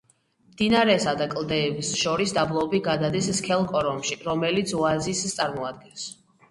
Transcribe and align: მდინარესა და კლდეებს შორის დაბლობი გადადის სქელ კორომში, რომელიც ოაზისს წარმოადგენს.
მდინარესა 0.53 1.13
და 1.19 1.27
კლდეებს 1.33 1.91
შორის 2.05 2.33
დაბლობი 2.39 2.81
გადადის 2.91 3.31
სქელ 3.43 3.69
კორომში, 3.75 4.19
რომელიც 4.31 4.79
ოაზისს 4.83 5.41
წარმოადგენს. 5.43 6.11